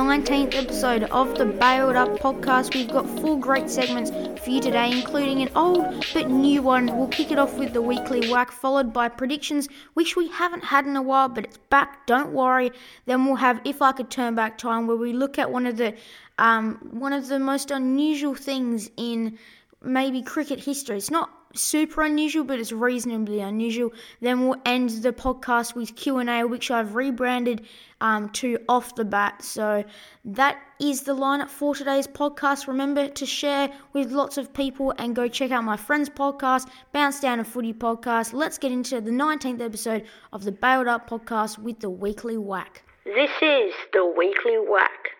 [0.00, 2.74] 19th episode of the Bailed Up podcast.
[2.74, 4.10] We've got four great segments
[4.42, 6.96] for you today, including an old but new one.
[6.96, 10.86] We'll kick it off with the weekly whack, followed by predictions, which we haven't had
[10.86, 12.06] in a while, but it's back.
[12.06, 12.72] Don't worry.
[13.06, 15.76] Then we'll have If I Could Turn Back Time, where we look at one of
[15.76, 15.94] the
[16.38, 19.38] um, one of the most unusual things in
[19.82, 20.96] maybe cricket history.
[20.96, 23.92] It's not super unusual, but it's reasonably unusual.
[24.20, 27.66] Then we'll end the podcast with Q and A, which I've rebranded
[28.00, 29.42] um, to Off the Bat.
[29.42, 29.84] So
[30.24, 32.66] that is the lineup for today's podcast.
[32.66, 37.20] Remember to share with lots of people and go check out my friend's podcast, Bounce
[37.20, 38.32] Down a Footy podcast.
[38.32, 42.82] Let's get into the 19th episode of the Bailed Up podcast with the Weekly Whack.
[43.04, 45.16] This is the Weekly Whack.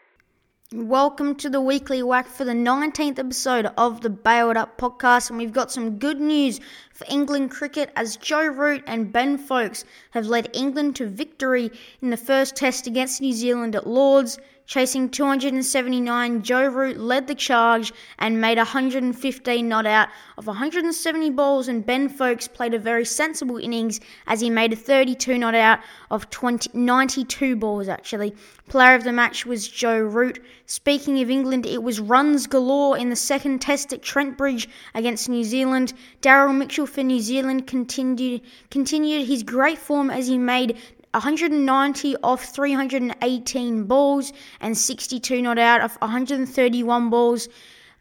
[0.75, 5.39] Welcome to the weekly whack for the 19th episode of the Bailed Up podcast, and
[5.39, 6.61] we've got some good news
[6.95, 12.09] for England cricket as Joe Root and Ben Foakes have led England to victory in
[12.09, 14.39] the first test against New Zealand at Lords.
[14.73, 21.69] Chasing 279, Joe Root led the charge and made 115 not out of 170 balls,
[21.69, 25.81] and Ben Foakes played a very sensible innings as he made a 32 not out
[26.11, 28.35] of 20, 92 balls, actually.
[28.69, 30.43] Player of the match was Joe Root.
[30.65, 35.29] Speaking of England, it was runs galore in the second test at Trent Bridge against
[35.29, 35.93] New Zealand.
[36.23, 40.79] Daryl Mitchell for New Zealand continued, continued his great form as he made
[41.15, 47.49] 190 off 318 balls and 62 not out of 131 balls.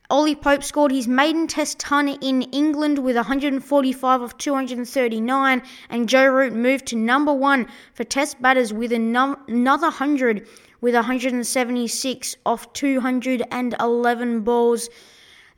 [0.09, 6.28] Ollie Pope scored his maiden test ton in England with 145 of 239, and Joe
[6.28, 10.48] Root moved to number one for test batters with another 100
[10.80, 14.89] with 176 off 211 balls.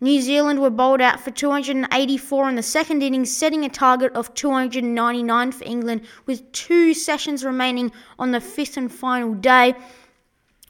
[0.02, 4.34] New Zealand were bowled out for 284 in the second innings, setting a target of
[4.34, 9.76] 299 for England with two sessions remaining on the fifth and final day.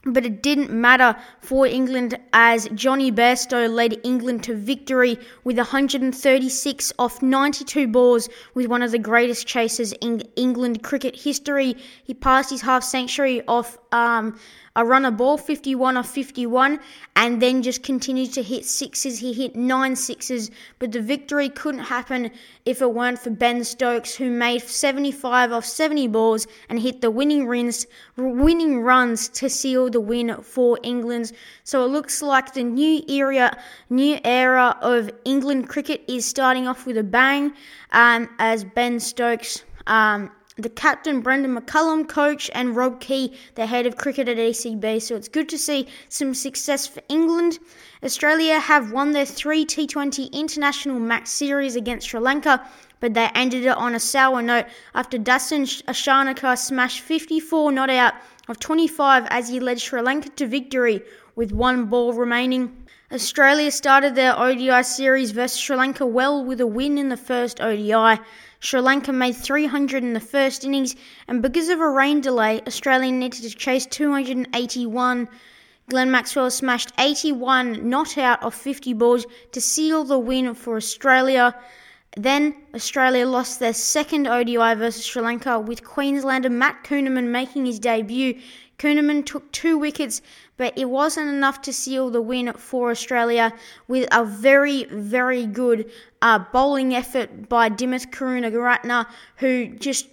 [0.06, 6.92] But it didn't matter for England as Jonny Bairstow led England to victory with 136
[6.98, 11.76] off 92 balls with one of the greatest chases in England cricket history.
[12.04, 14.38] He passed his half century off um,
[14.76, 16.80] a runner ball, 51 off 51,
[17.14, 19.20] and then just continued to hit sixes.
[19.20, 22.32] He hit nine sixes, but the victory couldn't happen
[22.64, 27.10] if it weren't for Ben Stokes, who made 75 off 70 balls and hit the
[27.10, 27.86] winning runs,
[28.16, 31.30] winning runs to seal the win for England.
[31.62, 33.56] So it looks like the new era,
[33.90, 37.52] new era of England cricket is starting off with a bang,
[37.92, 39.62] um, as Ben Stokes.
[39.86, 45.02] Um, the captain Brendon McCullum, coach, and Rob Key, the head of cricket at ECB.
[45.02, 47.58] So it's good to see some success for England.
[48.04, 52.64] Australia have won their three T20 international match series against Sri Lanka,
[53.00, 58.14] but they ended it on a sour note after Dasun Shanaka smashed 54 not out
[58.46, 61.02] of 25 as he led Sri Lanka to victory
[61.34, 62.84] with one ball remaining.
[63.12, 67.60] Australia started their ODI series versus Sri Lanka well with a win in the first
[67.60, 68.20] ODI.
[68.64, 70.96] Sri Lanka made 300 in the first innings,
[71.28, 75.28] and because of a rain delay, Australia needed to chase 281.
[75.90, 81.54] Glenn Maxwell smashed 81 not out of 50 balls to seal the win for Australia.
[82.16, 87.78] Then Australia lost their second ODI versus Sri Lanka with Queenslander Matt Kuhnemann making his
[87.78, 88.40] debut.
[88.78, 90.22] Kuhnemann took two wickets,
[90.56, 93.52] but it wasn't enough to seal the win for Australia
[93.88, 95.90] with a very, very good
[96.22, 99.06] uh, bowling effort by Dimuth Karunaratne,
[99.36, 100.06] who just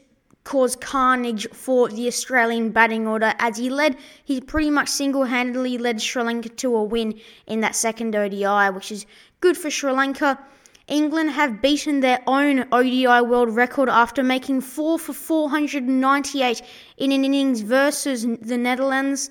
[0.43, 5.77] caused carnage for the Australian batting order as he led, he pretty much single handedly
[5.77, 9.05] led Sri Lanka to a win in that second ODI, which is
[9.39, 10.39] good for Sri Lanka.
[10.87, 16.61] England have beaten their own ODI world record after making 4 for 498
[16.97, 19.29] in an innings versus the Netherlands.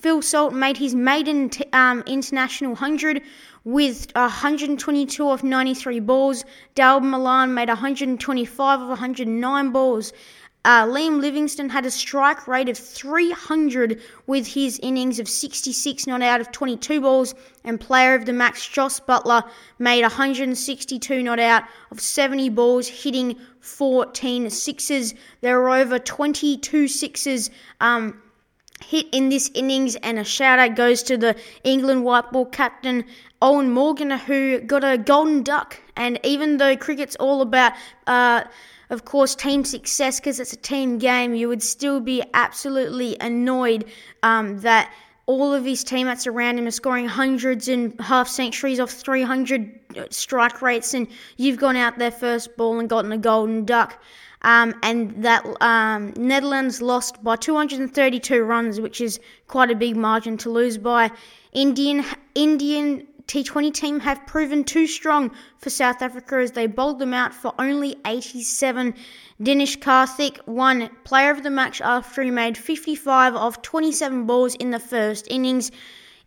[0.00, 3.20] Phil Salt made his maiden t- um, international 100
[3.64, 6.42] with 122 of 93 balls.
[6.74, 10.14] Dawid Malan made 125 of 109 balls.
[10.64, 16.22] Uh, Liam Livingstone had a strike rate of 300 with his innings of 66 not
[16.22, 19.46] out of 22 balls, and player of the match Jos Buttler
[19.78, 25.14] made 162 not out of 70 balls, hitting 14 sixes.
[25.42, 27.50] There were over 22 sixes.
[27.80, 28.20] Um,
[28.82, 33.04] hit in this innings, and a shout out goes to the England white ball captain
[33.42, 35.80] Eoin Morgan, who got a golden duck.
[35.96, 37.72] And even though cricket's all about
[38.06, 38.44] uh,
[38.90, 43.84] of course, team success because it's a team game, you would still be absolutely annoyed
[44.22, 44.92] um, that
[45.26, 50.60] all of his teammates around him are scoring hundreds and half centuries off 300 strike
[50.60, 51.06] rates, and
[51.36, 54.02] you've gone out there first ball and gotten a golden duck.
[54.42, 60.38] Um, and that um, Netherlands lost by 232 runs, which is quite a big margin
[60.38, 61.10] to lose by.
[61.52, 62.04] Indian
[62.34, 67.32] Indian T20 team have proven too strong for South Africa as they bowled them out
[67.32, 68.92] for only 87.
[69.40, 74.70] Dinesh Karthik won player of the match after he made 55 of 27 balls in
[74.70, 75.70] the first innings.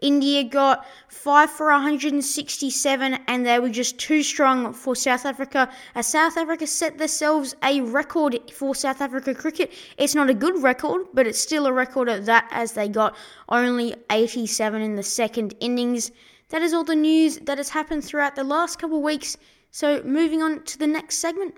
[0.04, 5.70] India got 5 for 167 and they were just too strong for South Africa.
[5.96, 10.62] As South Africa set themselves a record for South Africa cricket, it's not a good
[10.62, 13.16] record, but it's still a record at that as they got
[13.48, 16.12] only 87 in the second innings.
[16.50, 19.38] That is all the news that has happened throughout the last couple of weeks.
[19.72, 21.56] So, moving on to the next segment.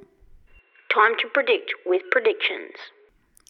[0.93, 2.75] Time to predict with predictions.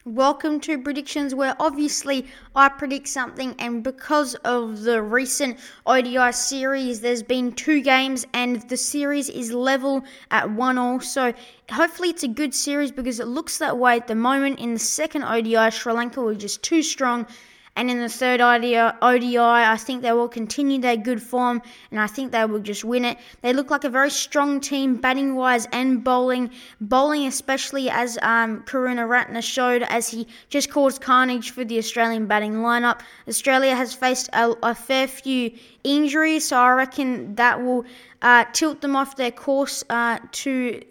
[0.08, 5.58] Welcome to predictions, where obviously I predict something, and because of the recent
[5.88, 11.00] ODI series, there's been two games, and the series is level at one all.
[11.00, 11.34] So
[11.72, 14.60] hopefully, it's a good series because it looks that way at the moment.
[14.60, 17.26] In the second ODI, Sri Lanka were just too strong
[17.76, 21.62] and in the third ODI, I think they will continue their good form
[21.92, 23.18] and I think they will just win it.
[23.42, 26.52] They look like a very strong team, batting wise and bowling.
[26.80, 32.54] Bowling, especially as um, Karunaratne showed, as he just caused carnage for the Australian batting
[32.56, 33.02] lineup.
[33.28, 35.52] Australia has faced a, a fair few
[35.84, 37.84] injuries, so I reckon that will
[38.22, 40.82] uh, tilt them off their course uh, to.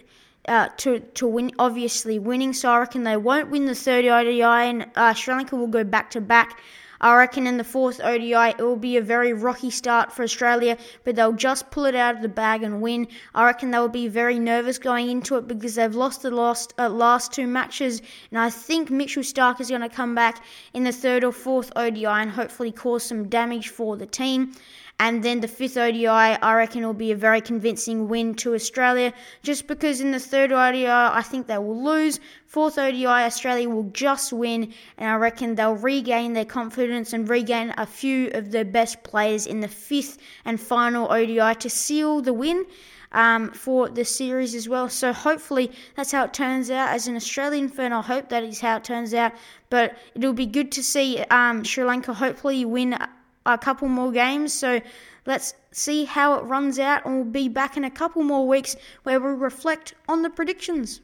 [0.47, 2.53] Uh, to to win, obviously winning.
[2.53, 5.85] So I reckon they won't win the third ODI, and uh, Sri Lanka will go
[5.85, 6.61] back to back.
[7.01, 10.79] I reckon in the fourth ODI it will be a very rocky start for Australia,
[11.05, 13.09] but they'll just pull it out of the bag and win.
[13.35, 16.89] I reckon they'll be very nervous going into it because they've lost the last uh,
[16.89, 18.01] last two matches,
[18.31, 21.71] and I think Mitchell Starc is going to come back in the third or fourth
[21.77, 24.55] ODI and hopefully cause some damage for the team.
[25.01, 29.13] And then the fifth ODI, I reckon will be a very convincing win to Australia,
[29.43, 32.21] just because in the third ODI, I think they will lose.
[32.47, 37.75] Fourth ODI, Australia will just win, and I reckon they'll regain their confidence and regain
[37.77, 42.33] a few of their best players in the fifth and final ODI to seal the
[42.33, 42.65] win.
[43.11, 44.89] Um, for the series as well.
[44.89, 46.89] So hopefully that's how it turns out.
[46.89, 49.31] As an Australian fan, I hope that is how it turns out.
[49.71, 52.99] But it'll be good to see um, Sri Lanka hopefully win
[53.47, 54.53] a couple more games.
[54.53, 54.81] So
[55.27, 58.77] let's see how it runs out, and we'll be back in a couple more weeks
[59.03, 61.01] where we reflect on the predictions.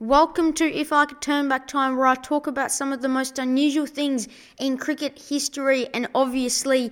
[0.00, 3.08] Welcome to If I Could Turn Back Time, where I talk about some of the
[3.08, 4.28] most unusual things
[4.58, 6.90] in cricket history and obviously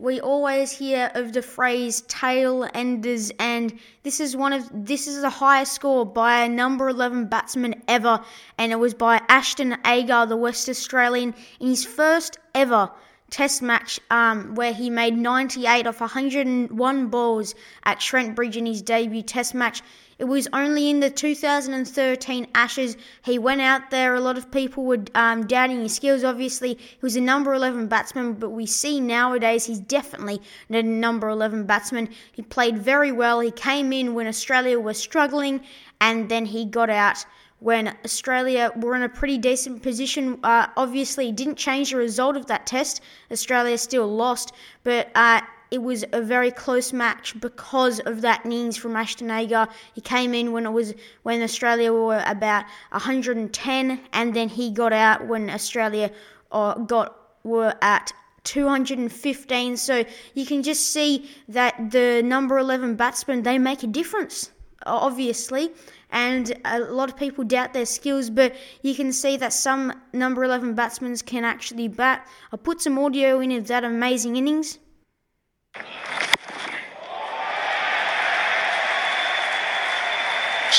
[0.00, 5.20] we always hear of the phrase tail enders and this is one of this is
[5.20, 8.18] the highest score by a number 11 batsman ever
[8.56, 12.90] and it was by Ashton Agar the West Australian in his first ever
[13.28, 17.54] test match um, where he made 98 off 101 balls
[17.84, 19.82] at Trent Bridge in his debut test match
[20.20, 24.14] it was only in the 2013 Ashes he went out there.
[24.14, 26.24] A lot of people were um, doubting his skills.
[26.24, 31.30] Obviously, he was a number 11 batsman, but we see nowadays he's definitely a number
[31.30, 32.10] 11 batsman.
[32.32, 33.40] He played very well.
[33.40, 35.62] He came in when Australia was struggling,
[36.02, 37.24] and then he got out
[37.60, 40.38] when Australia were in a pretty decent position.
[40.44, 43.00] Uh, obviously, didn't change the result of that test.
[43.32, 44.52] Australia still lost,
[44.84, 45.40] but uh,
[45.70, 49.68] it was a very close match because of that innings from Ashton Agar.
[49.94, 54.92] He came in when it was when Australia were about 110, and then he got
[54.92, 56.10] out when Australia
[56.50, 58.12] uh, got were at
[58.44, 59.76] 215.
[59.76, 64.50] So you can just see that the number 11 batsmen they make a difference,
[64.86, 65.70] obviously.
[66.10, 70.42] And a lot of people doubt their skills, but you can see that some number
[70.42, 72.26] 11 batsmen can actually bat.
[72.52, 74.78] I put some audio in of that amazing innings.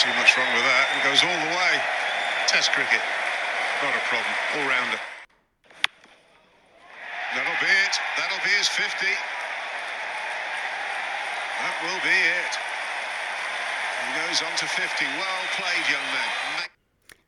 [0.02, 0.86] See much wrong with that.
[0.98, 1.74] It goes all the way.
[2.48, 3.04] Test cricket.
[3.84, 4.34] Not a problem.
[4.58, 4.98] All rounder.
[7.36, 7.96] That'll be it.
[8.18, 9.06] That'll be his 50.
[11.60, 12.54] That will be it.
[14.08, 15.06] He goes on to 50.
[15.06, 16.71] Well played, young man.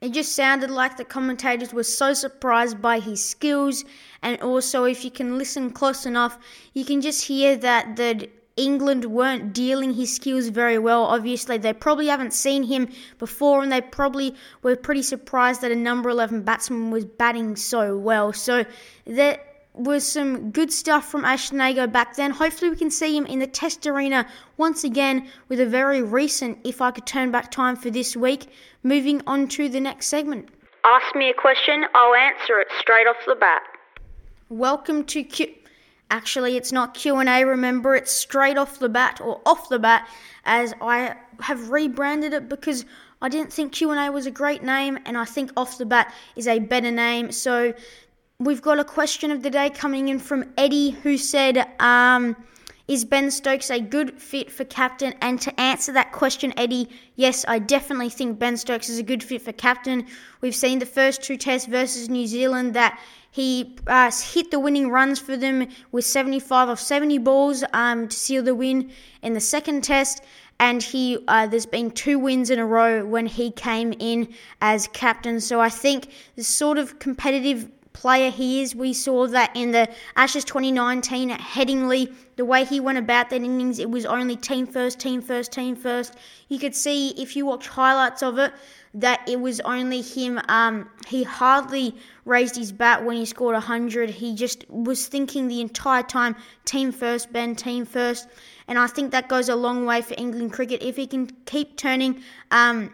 [0.03, 3.85] It just sounded like the commentators were so surprised by his skills,
[4.21, 6.37] and also, if you can listen close enough,
[6.73, 11.05] you can just hear that the England weren't dealing his skills very well.
[11.05, 15.75] Obviously, they probably haven't seen him before, and they probably were pretty surprised that a
[15.89, 18.33] number 11 batsman was batting so well.
[18.33, 18.65] So
[19.07, 22.31] that was some good stuff from Ashton Agar back then.
[22.31, 24.27] Hopefully, we can see him in the Test arena
[24.57, 28.47] once again with a very recent If I Could Turn Back Time for this week.
[28.83, 30.49] Moving on to the next segment.
[30.85, 33.63] Ask me a question, I'll answer it straight off the bat.
[34.49, 35.47] Welcome to Q.
[36.11, 40.07] Actually, it's not Q&A, remember, it's straight off the bat or off the bat
[40.45, 42.85] as I have rebranded it because
[43.21, 46.47] I didn't think Q&A was a great name and I think off the bat is
[46.47, 47.31] a better name.
[47.31, 47.73] So
[48.45, 52.35] we've got a question of the day coming in from Eddie who said, um,
[52.87, 55.13] is Ben Stokes a good fit for captain?
[55.21, 59.23] And to answer that question, Eddie, yes, I definitely think Ben Stokes is a good
[59.23, 60.05] fit for captain.
[60.41, 62.99] We've seen the first two tests versus New Zealand that
[63.31, 68.15] he uh, hit the winning runs for them with 75 of 70 balls um, to
[68.15, 70.21] seal the win in the second test.
[70.59, 74.87] And he, uh, there's been two wins in a row when he came in as
[74.89, 75.39] captain.
[75.39, 78.75] So I think the sort of competitive player he is.
[78.75, 82.13] We saw that in the Ashes 2019 at Headingley.
[82.35, 85.75] The way he went about that innings, it was only team first, team first, team
[85.75, 86.15] first.
[86.49, 88.53] You could see if you watch highlights of it
[88.95, 90.39] that it was only him.
[90.49, 91.95] Um, he hardly
[92.25, 94.09] raised his bat when he scored 100.
[94.09, 96.35] He just was thinking the entire time,
[96.65, 98.27] team first, Ben, team first.
[98.67, 100.81] And I think that goes a long way for England cricket.
[100.83, 102.21] If he can keep turning
[102.51, 102.93] um,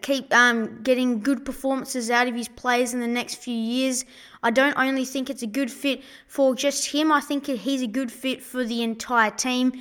[0.00, 4.04] keep um, getting good performances out of his players in the next few years.
[4.42, 7.86] I don't only think it's a good fit for just him, I think he's a
[7.86, 9.72] good fit for the entire team.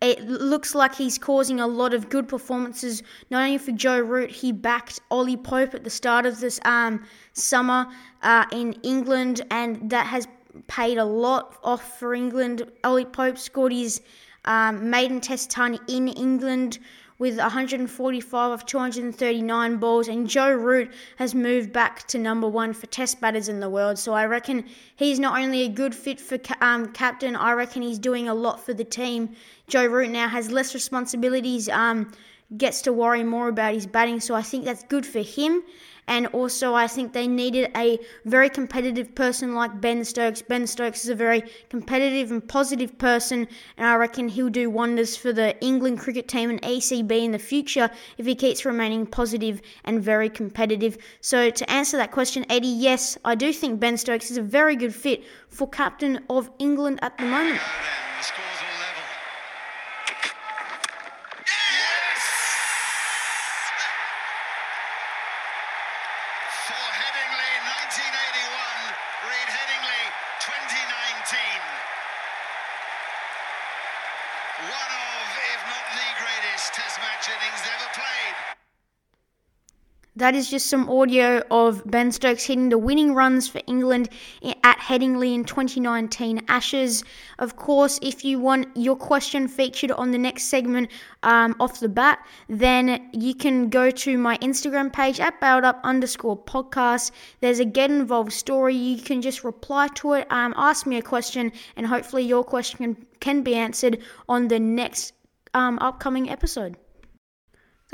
[0.00, 4.30] It looks like he's causing a lot of good performances, not only for Joe Root,
[4.30, 7.86] he backed Ollie Pope at the start of this um, summer
[8.22, 10.28] uh, in England, and that has
[10.66, 12.70] paid a lot off for England.
[12.82, 14.02] Ollie Pope scored his
[14.44, 16.80] um, maiden test ton in England
[17.18, 22.86] with 145 of 239 balls, and Joe Root has moved back to number one for
[22.86, 23.98] test batters in the world.
[23.98, 24.64] So I reckon
[24.96, 28.64] he's not only a good fit for um, captain, I reckon he's doing a lot
[28.64, 29.36] for the team.
[29.68, 32.12] Joe Root now has less responsibilities, um,
[32.56, 35.62] gets to worry more about his batting, so I think that's good for him.
[36.06, 40.42] And also, I think they needed a very competitive person like Ben Stokes.
[40.42, 43.48] Ben Stokes is a very competitive and positive person,
[43.78, 47.38] and I reckon he'll do wonders for the England cricket team and ECB in the
[47.38, 50.98] future if he keeps remaining positive and very competitive.
[51.22, 54.76] So, to answer that question, Eddie, yes, I do think Ben Stokes is a very
[54.76, 57.60] good fit for captain of England at the moment.
[80.24, 84.08] That is just some audio of Ben Stokes hitting the winning runs for England
[84.42, 87.04] at Headingley in 2019 Ashes.
[87.38, 90.90] Of course, if you want your question featured on the next segment
[91.24, 96.42] um, off the bat, then you can go to my Instagram page at up underscore
[96.42, 97.10] podcast.
[97.40, 98.76] There's a get involved story.
[98.76, 102.78] You can just reply to it, um, ask me a question, and hopefully your question
[102.78, 105.12] can, can be answered on the next
[105.52, 106.78] um, upcoming episode.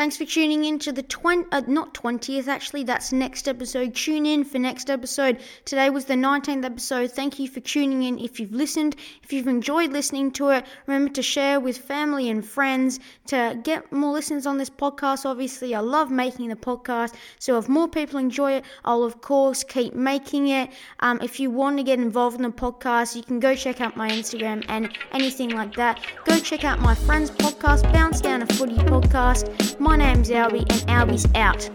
[0.01, 3.95] Thanks for tuning in to the 20, uh, not 20th actually, that's next episode.
[3.95, 5.41] Tune in for next episode.
[5.67, 7.13] Today was the 19th episode.
[7.13, 8.97] Thank you for tuning in if you've listened.
[9.23, 13.93] If you've enjoyed listening to it, remember to share with family and friends to get
[13.93, 15.27] more listeners on this podcast.
[15.27, 19.65] Obviously, I love making the podcast, so if more people enjoy it, I'll of course
[19.65, 20.71] keep making it.
[21.01, 23.99] Um, if you want to get involved in the podcast, you can go check out
[23.99, 26.01] my Instagram and anything like that.
[26.25, 29.79] Go check out my friend's podcast, Bounce Down a Footy podcast.
[29.91, 31.69] My name's Albie, and Albie's out.